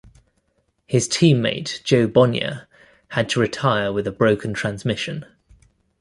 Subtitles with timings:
[0.87, 2.67] His teammate Jo Bonnier
[3.09, 5.27] had to retire with a broken transmission.